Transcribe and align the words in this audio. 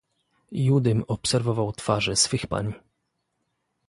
"Judym 0.51 1.03
obserwował 1.07 1.71
twarze 1.73 2.15
swych 2.15 2.47
pań." 2.47 2.73